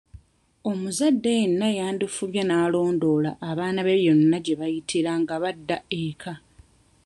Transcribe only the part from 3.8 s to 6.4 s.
be yonna gye bayitira nga badda eka.